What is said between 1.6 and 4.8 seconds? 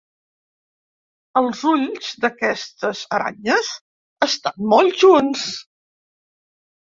ulls d'aquestes aranyes estan